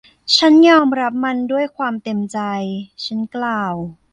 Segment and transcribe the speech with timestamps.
[0.37, 2.39] ฉันยอมรับมันด้วยความเต็มใจ
[3.05, 3.75] ฉันกล่าว